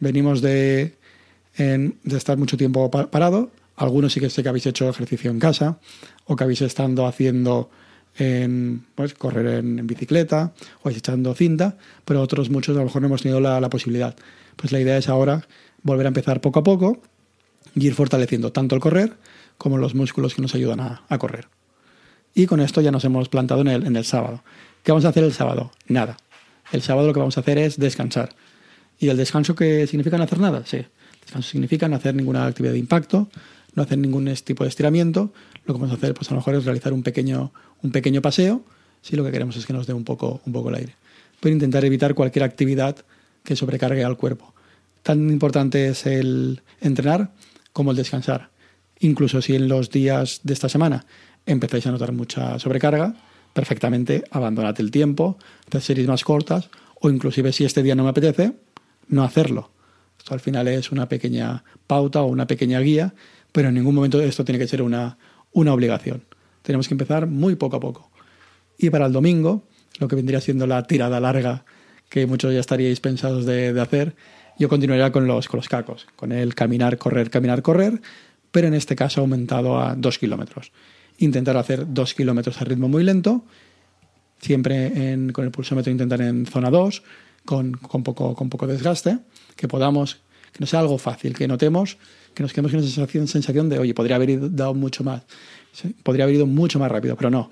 venimos 0.00 0.42
de, 0.42 0.94
de 1.56 2.16
estar 2.16 2.36
mucho 2.36 2.56
tiempo 2.56 2.90
parado. 2.90 3.50
Algunos 3.76 4.12
sí 4.12 4.20
que 4.20 4.30
sé 4.30 4.42
que 4.42 4.48
habéis 4.48 4.66
hecho 4.66 4.88
ejercicio 4.88 5.30
en 5.30 5.38
casa 5.38 5.78
o 6.24 6.34
que 6.36 6.44
habéis 6.44 6.62
estado 6.62 7.06
haciendo 7.06 7.70
en, 8.18 8.86
pues, 8.94 9.14
correr 9.14 9.46
en, 9.46 9.86
bicicleta 9.86 10.52
o 10.82 10.90
echando 10.90 11.34
cinta, 11.34 11.76
pero 12.04 12.22
otros 12.22 12.50
muchos 12.50 12.74
a 12.76 12.80
lo 12.80 12.86
mejor 12.86 13.02
no 13.02 13.08
hemos 13.08 13.22
tenido 13.22 13.40
la, 13.40 13.68
posibilidad. 13.68 14.16
Pues 14.56 14.72
la 14.72 14.80
idea 14.80 14.96
es 14.96 15.08
ahora 15.08 15.46
volver 15.82 16.06
a 16.06 16.08
empezar 16.08 16.40
poco 16.40 16.60
a 16.60 16.64
poco 16.64 17.02
y 17.74 17.86
ir 17.86 17.94
fortaleciendo 17.94 18.52
tanto 18.52 18.74
el 18.74 18.80
correr 18.80 19.16
como 19.58 19.78
los 19.78 19.94
músculos 19.94 20.34
que 20.34 20.42
nos 20.42 20.54
ayudan 20.54 20.80
a, 20.80 21.02
a 21.08 21.18
correr. 21.18 21.48
Y 22.34 22.46
con 22.46 22.60
esto 22.60 22.80
ya 22.80 22.90
nos 22.90 23.04
hemos 23.04 23.28
plantado 23.28 23.60
en 23.62 23.68
el, 23.68 23.86
en 23.86 23.96
el 23.96 24.04
sábado. 24.04 24.42
¿Qué 24.82 24.92
vamos 24.92 25.04
a 25.04 25.08
hacer 25.08 25.24
el 25.24 25.32
sábado? 25.32 25.72
Nada. 25.88 26.16
El 26.72 26.82
sábado 26.82 27.06
lo 27.06 27.12
que 27.12 27.20
vamos 27.20 27.36
a 27.36 27.40
hacer 27.40 27.58
es 27.58 27.78
descansar. 27.78 28.34
¿Y 28.98 29.08
el 29.08 29.16
descanso 29.16 29.54
qué 29.54 29.86
significa 29.86 30.16
no 30.16 30.24
hacer 30.24 30.40
nada? 30.40 30.62
Sí. 30.64 30.84
Descanso 31.22 31.50
significa 31.50 31.88
no 31.88 31.96
hacer 31.96 32.14
ninguna 32.14 32.46
actividad 32.46 32.72
de 32.72 32.78
impacto, 32.78 33.28
no 33.76 33.82
hacer 33.82 33.98
ningún 33.98 34.32
tipo 34.44 34.64
de 34.64 34.68
estiramiento. 34.68 35.32
Lo 35.64 35.74
que 35.74 35.80
vamos 35.80 35.92
a 35.92 35.94
hacer, 35.94 36.14
pues 36.14 36.28
a 36.30 36.34
lo 36.34 36.40
mejor 36.40 36.56
es 36.56 36.64
realizar 36.64 36.92
un 36.92 37.04
pequeño, 37.04 37.52
un 37.82 37.92
pequeño 37.92 38.20
paseo, 38.22 38.64
si 39.02 39.14
lo 39.14 39.24
que 39.24 39.30
queremos 39.30 39.56
es 39.56 39.66
que 39.66 39.72
nos 39.72 39.86
dé 39.86 39.92
un 39.92 40.02
poco, 40.02 40.40
un 40.44 40.52
poco 40.52 40.70
el 40.70 40.76
aire. 40.76 40.94
Pero 41.38 41.52
intentar 41.52 41.84
evitar 41.84 42.14
cualquier 42.14 42.42
actividad 42.42 42.96
que 43.44 43.54
sobrecargue 43.54 44.02
al 44.02 44.16
cuerpo. 44.16 44.54
Tan 45.02 45.30
importante 45.30 45.88
es 45.88 46.06
el 46.06 46.62
entrenar 46.80 47.30
como 47.72 47.92
el 47.92 47.96
descansar. 47.96 48.48
Incluso 48.98 49.42
si 49.42 49.54
en 49.54 49.68
los 49.68 49.90
días 49.90 50.40
de 50.42 50.54
esta 50.54 50.68
semana 50.68 51.04
empezáis 51.44 51.86
a 51.86 51.92
notar 51.92 52.12
mucha 52.12 52.58
sobrecarga, 52.58 53.14
perfectamente 53.52 54.24
abandonad 54.30 54.80
el 54.80 54.90
tiempo, 54.90 55.38
haced 55.68 55.80
series 55.80 56.08
más 56.08 56.24
cortas 56.24 56.70
o 57.00 57.10
inclusive 57.10 57.52
si 57.52 57.64
este 57.64 57.82
día 57.82 57.94
no 57.94 58.04
me 58.04 58.10
apetece, 58.10 58.54
no 59.08 59.22
hacerlo. 59.22 59.70
Esto 60.18 60.34
al 60.34 60.40
final 60.40 60.66
es 60.66 60.90
una 60.90 61.08
pequeña 61.08 61.62
pauta 61.86 62.22
o 62.22 62.26
una 62.26 62.46
pequeña 62.46 62.80
guía, 62.80 63.14
pero 63.56 63.70
en 63.70 63.74
ningún 63.74 63.94
momento 63.94 64.20
esto 64.20 64.44
tiene 64.44 64.58
que 64.58 64.68
ser 64.68 64.82
una, 64.82 65.16
una 65.54 65.72
obligación. 65.72 66.22
Tenemos 66.60 66.88
que 66.88 66.92
empezar 66.92 67.26
muy 67.26 67.54
poco 67.54 67.76
a 67.76 67.80
poco. 67.80 68.10
Y 68.76 68.90
para 68.90 69.06
el 69.06 69.14
domingo, 69.14 69.64
lo 69.98 70.08
que 70.08 70.14
vendría 70.14 70.42
siendo 70.42 70.66
la 70.66 70.82
tirada 70.82 71.18
larga 71.20 71.64
que 72.10 72.26
muchos 72.26 72.52
ya 72.52 72.60
estaríais 72.60 73.00
pensados 73.00 73.46
de, 73.46 73.72
de 73.72 73.80
hacer, 73.80 74.14
yo 74.58 74.68
continuaría 74.68 75.10
con 75.10 75.26
los, 75.26 75.48
con 75.48 75.56
los 75.56 75.70
cacos, 75.70 76.06
con 76.16 76.32
el 76.32 76.54
caminar, 76.54 76.98
correr, 76.98 77.30
caminar, 77.30 77.62
correr, 77.62 78.02
pero 78.50 78.68
en 78.68 78.74
este 78.74 78.94
caso 78.94 79.22
aumentado 79.22 79.80
a 79.80 79.94
dos 79.94 80.18
kilómetros. 80.18 80.70
Intentar 81.16 81.56
hacer 81.56 81.94
dos 81.94 82.12
kilómetros 82.12 82.60
a 82.60 82.64
ritmo 82.64 82.88
muy 82.88 83.04
lento, 83.04 83.42
siempre 84.38 85.16
con 85.32 85.46
el 85.46 85.50
pulsómetro 85.50 85.90
intentar 85.90 86.20
en 86.20 86.44
zona 86.44 86.68
2, 86.68 87.02
con, 87.46 87.72
con, 87.72 88.02
poco, 88.02 88.34
con 88.34 88.50
poco 88.50 88.66
desgaste, 88.66 89.20
que 89.56 89.66
podamos, 89.66 90.18
que 90.52 90.60
no 90.60 90.66
sea 90.66 90.80
algo 90.80 90.98
fácil, 90.98 91.34
que 91.34 91.48
notemos, 91.48 91.96
que 92.36 92.42
nos 92.42 92.52
quedemos 92.52 92.70
con 92.70 92.80
esa 92.80 93.06
sensación, 93.06 93.70
de, 93.70 93.78
oye, 93.78 93.94
podría 93.94 94.16
haber 94.16 94.28
ido, 94.28 94.50
dado 94.50 94.74
mucho 94.74 95.02
más, 95.02 95.22
podría 96.02 96.24
haber 96.24 96.36
ido 96.36 96.46
mucho 96.46 96.78
más 96.78 96.92
rápido, 96.92 97.16
pero 97.16 97.30
no. 97.30 97.50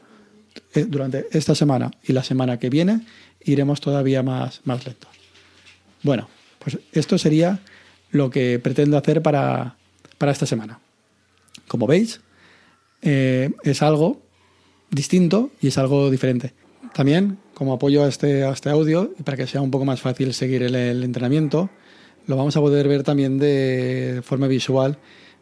Eh, 0.75 0.85
durante 0.87 1.27
esta 1.33 1.55
semana 1.55 1.91
y 2.05 2.13
la 2.13 2.23
semana 2.23 2.59
que 2.59 2.69
viene 2.69 3.01
iremos 3.41 3.81
todavía 3.81 4.23
más, 4.23 4.61
más 4.65 4.85
lentos. 4.85 5.11
Bueno, 6.03 6.29
pues 6.59 6.79
esto 6.93 7.17
sería 7.17 7.61
lo 8.11 8.29
que 8.29 8.59
pretendo 8.59 8.99
hacer 8.99 9.23
para, 9.23 9.77
para 10.19 10.33
esta 10.33 10.45
semana. 10.45 10.79
Como 11.67 11.87
veis, 11.87 12.21
eh, 13.01 13.53
es 13.63 13.81
algo 13.81 14.21
distinto 14.91 15.51
y 15.63 15.69
es 15.69 15.79
algo 15.79 16.11
diferente. 16.11 16.53
También 16.93 17.39
como 17.55 17.73
apoyo 17.73 18.05
a 18.05 18.09
este, 18.09 18.45
a 18.45 18.51
este 18.51 18.69
audio 18.69 19.15
para 19.25 19.39
que 19.39 19.47
sea 19.47 19.63
un 19.63 19.71
poco 19.71 19.87
más 19.87 20.03
fácil 20.03 20.35
seguir 20.35 20.63
el, 20.63 21.03
entrenamiento, 21.03 21.71
lo 22.27 22.37
vamos 22.37 22.57
a 22.57 22.61
poder 22.61 22.89
ver 22.89 23.03
también 23.03 23.39
de 23.39 24.21
forma 24.25 24.47
visual 24.47 24.99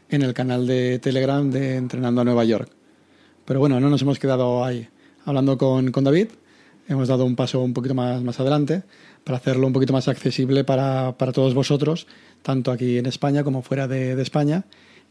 en 0.09 0.23
el 0.23 0.35
canal 0.35 0.67
de 0.67 0.99
Telegram 0.99 1.49
de 1.51 1.77
Entrenando 1.77 2.21
a 2.21 2.25
Nueva 2.25 2.45
York. 2.45 2.71
Pero 3.45 3.61
bueno, 3.61 3.81
no 3.81 3.89
nos 3.89 4.03
hemos 4.03 4.19
quedado 4.19 4.65
ahí. 4.65 4.89
Hablando 5.25 5.57
con, 5.57 5.93
con 5.93 6.05
David, 6.05 6.29
hemos 6.89 7.09
dado 7.09 7.25
un 7.25 7.37
paso 7.37 7.61
un 7.61 7.73
poquito 7.73 7.95
más, 7.95 8.23
más 8.23 8.39
adelante 8.41 8.83
para 9.25 9.39
hacerlo 9.39 9.67
un 9.67 9.73
poquito 9.73 9.93
más 9.93 10.09
accesible 10.09 10.65
para, 10.65 11.17
para 11.17 11.33
todos 11.33 11.55
vosotros, 11.55 12.07
tanto 12.43 12.73
aquí 12.73 12.99
en 12.99 13.07
España 13.07 13.45
como 13.45 13.63
fuera 13.63 13.87
de, 13.87 14.17
de 14.17 14.23
España, 14.23 14.65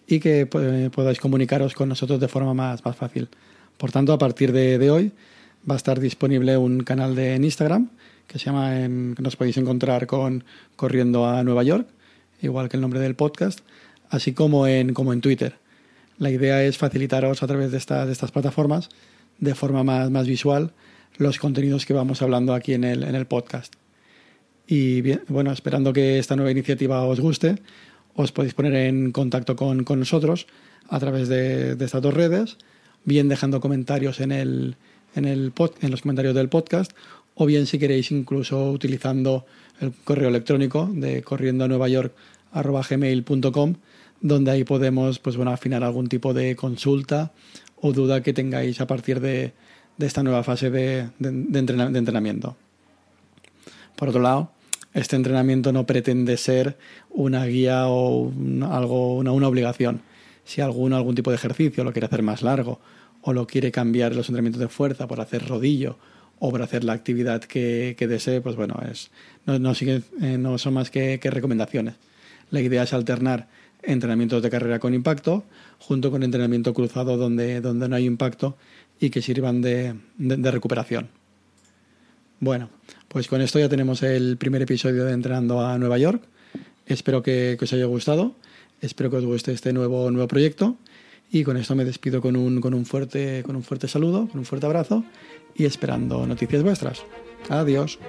y 0.06 0.20
que 0.20 0.46
podáis 0.46 1.20
comunicaros 1.20 1.74
con 1.74 1.88
nosotros 1.88 2.20
de 2.20 2.28
forma 2.28 2.54
más, 2.54 2.84
más 2.84 2.96
fácil. 2.96 3.30
Por 3.78 3.92
tanto, 3.92 4.12
a 4.12 4.18
partir 4.18 4.52
de, 4.52 4.78
de 4.78 4.92
hoy, 4.92 5.12
va 5.70 5.76
a 5.76 5.78
estar 5.78 6.00
disponible 6.00 6.58
un 6.58 6.84
canal 6.84 7.16
de 7.16 7.36
en 7.36 7.46
Instagram 7.46 7.90
que 8.32 8.40
se 8.40 8.46
llama, 8.46 8.80
en, 8.80 9.14
que 9.16 9.22
nos 9.22 9.36
podéis 9.36 9.58
encontrar 9.58 10.08
con 10.08 10.46
Corriendo 10.78 11.28
a 11.28 11.44
Nueva 11.44 11.64
York, 11.64 11.86
igual 12.42 12.70
que 12.70 12.78
el 12.78 12.82
nombre 12.82 13.02
del 13.02 13.16
podcast, 13.16 13.60
así 14.10 14.34
como 14.34 14.68
en, 14.68 14.94
como 14.94 15.12
en 15.12 15.20
Twitter. 15.20 15.56
La 16.18 16.30
idea 16.30 16.64
es 16.64 16.78
facilitaros 16.78 17.44
a 17.44 17.48
través 17.48 17.72
de 17.72 17.78
estas, 17.78 18.06
de 18.06 18.14
estas 18.14 18.32
plataformas 18.32 18.90
de 19.40 19.54
forma 19.54 19.84
más, 19.84 20.10
más 20.12 20.28
visual 20.28 20.72
los 21.18 21.40
contenidos 21.40 21.86
que 21.86 21.94
vamos 21.94 22.22
hablando 22.22 22.54
aquí 22.54 22.74
en 22.74 22.86
el, 22.86 23.04
en 23.04 23.16
el 23.16 23.26
podcast. 23.26 23.74
Y 24.66 25.02
bueno, 25.28 25.52
esperando 25.52 25.92
que 25.92 26.18
esta 26.18 26.38
nueva 26.38 26.52
iniciativa 26.52 27.04
os 27.04 27.20
guste, 27.20 27.58
os 28.16 28.32
podéis 28.32 28.54
poner 28.54 28.76
en 28.76 29.12
contacto 29.12 29.58
con, 29.58 29.84
con 29.84 30.00
nosotros 30.00 30.48
a 30.88 31.00
través 31.00 31.28
de, 31.28 31.76
de 31.76 31.86
estas 31.86 32.02
dos 32.02 32.14
redes, 32.14 32.58
bien 33.04 33.28
dejando 33.28 33.60
comentarios 33.60 34.22
en 34.22 34.32
el, 34.32 34.78
en, 35.16 35.26
el 35.26 35.52
pod, 35.52 35.72
en 35.82 35.92
los 35.92 36.02
comentarios 36.02 36.34
del 36.34 36.48
podcast 36.48 36.94
o 37.42 37.46
bien 37.48 37.66
si 37.66 37.80
queréis 37.80 38.12
incluso 38.12 38.70
utilizando 38.72 39.48
el 39.80 39.92
correo 40.04 40.30
electrónico 40.30 40.88
de 40.94 41.24
corriendo 41.24 41.66
a 41.66 41.68
Nueva 41.68 41.90
York 41.90 42.14
gmail.com 42.54 43.74
donde 44.22 44.52
ahí 44.52 44.64
podemos 44.64 45.18
pues, 45.18 45.38
bueno, 45.38 45.50
afinar 45.50 45.84
algún 45.84 46.08
tipo 46.08 46.36
de 46.36 46.56
consulta 46.56 47.32
o 47.78 47.94
duda 47.94 48.22
que 48.22 48.32
tengáis 48.32 48.80
a 48.80 48.86
partir 48.86 49.22
de, 49.22 49.54
esta 49.98 50.22
nueva 50.22 50.44
fase 50.44 50.70
de, 50.70 51.10
entrenamiento. 51.20 52.56
Por 53.96 54.10
otro 54.10 54.22
lado, 54.22 54.52
este 54.94 55.16
entrenamiento 55.16 55.74
no 55.74 55.88
pretende 55.88 56.38
ser 56.38 56.78
una 57.10 57.48
guía 57.48 57.88
o 57.88 58.32
algo, 58.70 59.16
una, 59.18 59.32
obligación. 59.32 60.04
Si 60.46 60.62
alguno 60.62 60.96
algún 60.96 61.16
tipo 61.16 61.32
de 61.32 61.38
ejercicio 61.38 61.84
lo 61.84 61.92
quiere 61.92 62.06
hacer 62.06 62.22
más 62.22 62.44
largo 62.44 62.80
o 63.24 63.34
lo 63.34 63.48
quiere 63.48 63.72
cambiar 63.72 64.16
los 64.16 64.30
entrenamientos 64.30 64.60
de 64.60 64.68
fuerza 64.68 65.08
por 65.08 65.20
hacer 65.22 65.48
rodillo 65.48 65.98
o 66.44 66.56
hacer 66.58 66.84
la 66.84 66.94
actividad 66.94 67.44
que, 67.44 67.96
desee, 68.00 68.42
pues 68.42 68.56
bueno, 68.56 68.76
es, 68.92 69.12
no, 69.46 69.60
no, 69.60 69.74
eh, 69.74 70.58
son 70.58 70.74
más 70.74 70.90
que, 70.90 71.20
recomendaciones. 71.24 71.94
La 72.50 72.62
idea 72.62 72.82
es 72.82 72.94
alternar 72.94 73.48
entrenamientos 73.84 74.42
de 74.42 74.50
carrera 74.50 74.80
con 74.80 74.96
impacto 74.96 75.44
junto 75.78 76.10
con 76.10 76.24
entrenamiento 76.24 76.74
cruzado 76.74 77.16
donde, 77.16 77.62
donde 77.62 77.88
no 77.88 77.96
hay 77.96 78.06
impacto 78.06 78.58
y 79.00 79.12
que 79.12 79.22
sirvan 79.22 79.62
de, 79.62 79.96
recuperación. 80.18 81.10
Bueno, 82.40 82.72
pues 83.08 83.28
con 83.28 83.40
esto 83.42 83.60
ya 83.60 83.70
tenemos 83.70 84.02
el 84.02 84.36
primer 84.38 84.64
episodio 84.64 85.06
de 85.06 85.14
Entrenando 85.14 85.62
a 85.62 85.78
Nueva 85.78 86.00
York. 86.00 86.24
Espero 86.88 87.22
que, 87.22 87.56
que 87.60 87.66
os 87.66 87.74
haya 87.74 87.86
gustado. 87.86 88.36
Espero 88.82 89.12
que 89.12 89.18
os 89.18 89.26
guste 89.26 89.52
este 89.52 89.74
nuevo, 89.74 90.10
nuevo 90.10 90.28
proyecto. 90.28 90.76
Y 91.32 91.44
con 91.44 91.56
esto 91.56 91.76
me 91.76 91.86
despido 91.86 92.22
con 92.22 92.36
un, 92.36 92.60
con 92.60 92.74
un, 92.74 92.86
fuerte, 92.86 93.42
con 93.44 93.56
un 93.56 93.64
fuerte 93.64 93.88
saludo, 93.88 94.28
con 94.28 94.40
un 94.40 94.46
fuerte 94.46 94.66
abrazo 94.66 95.06
y 95.56 95.66
esperando 95.66 96.28
noticias 96.28 96.62
vuestras. 96.62 97.04
Adiós. 97.50 98.00